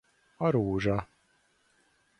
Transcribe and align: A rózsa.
A 0.37 0.49
rózsa. 0.49 1.07